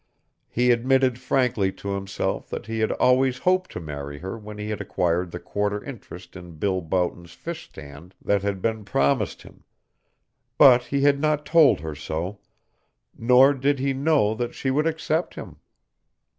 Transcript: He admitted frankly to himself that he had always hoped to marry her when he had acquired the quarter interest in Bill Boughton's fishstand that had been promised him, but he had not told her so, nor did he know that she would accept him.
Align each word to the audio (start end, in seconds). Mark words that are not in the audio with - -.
He 0.49 0.71
admitted 0.71 1.19
frankly 1.19 1.71
to 1.73 1.89
himself 1.89 2.49
that 2.49 2.65
he 2.65 2.79
had 2.79 2.91
always 2.93 3.37
hoped 3.37 3.71
to 3.73 3.79
marry 3.79 4.17
her 4.17 4.35
when 4.35 4.57
he 4.57 4.71
had 4.71 4.81
acquired 4.81 5.29
the 5.29 5.37
quarter 5.37 5.83
interest 5.83 6.35
in 6.35 6.53
Bill 6.57 6.81
Boughton's 6.81 7.33
fishstand 7.35 8.13
that 8.19 8.41
had 8.41 8.63
been 8.63 8.83
promised 8.83 9.43
him, 9.43 9.63
but 10.57 10.85
he 10.85 11.01
had 11.01 11.19
not 11.21 11.45
told 11.45 11.81
her 11.81 11.93
so, 11.93 12.39
nor 13.15 13.53
did 13.53 13.77
he 13.77 13.93
know 13.93 14.33
that 14.33 14.55
she 14.55 14.71
would 14.71 14.87
accept 14.87 15.35
him. 15.35 15.57